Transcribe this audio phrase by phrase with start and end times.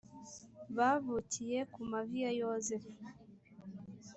[0.77, 2.91] bavukiye ku mavi ya yozefu